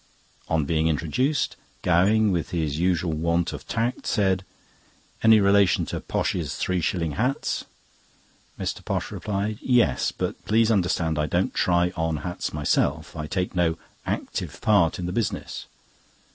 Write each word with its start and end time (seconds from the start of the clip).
On 0.47 0.65
being 0.65 0.87
introduced, 0.87 1.55
Gowing, 1.83 2.31
with 2.31 2.49
his 2.49 2.79
usual 2.79 3.13
want 3.13 3.53
of 3.53 3.67
tact, 3.67 4.07
said: 4.07 4.43
"Any 5.21 5.39
relation 5.39 5.85
to 5.85 5.99
'Posh's 5.99 6.55
three 6.55 6.81
shilling 6.81 7.17
hats'?" 7.17 7.65
Mr. 8.59 8.83
Posh 8.83 9.11
replied: 9.11 9.59
"Yes; 9.61 10.11
but 10.11 10.43
please 10.43 10.71
understand 10.71 11.19
I 11.19 11.27
don't 11.27 11.53
try 11.53 11.91
on 11.95 12.17
hats 12.25 12.51
myself. 12.51 13.15
I 13.15 13.27
take 13.27 13.53
no 13.53 13.77
active 14.03 14.59
part 14.59 14.97
in 14.97 15.05
the 15.05 15.11
business." 15.11 15.67